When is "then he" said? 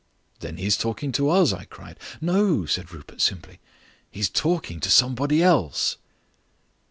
0.39-0.65